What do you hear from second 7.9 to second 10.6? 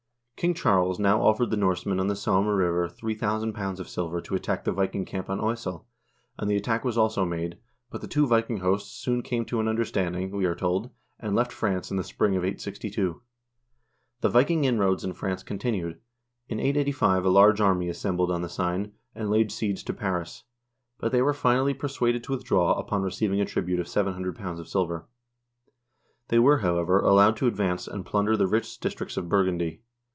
but the two Viking hosts soon came to an understanding, we are